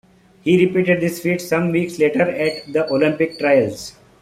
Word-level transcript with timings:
He 0.41 0.57
repeated 0.65 0.99
this 0.99 1.19
feat 1.19 1.39
some 1.41 1.69
weeks 1.71 1.99
later 1.99 2.23
at 2.23 2.73
the 2.73 2.89
Olympic 2.91 3.37
Trials. 3.37 3.93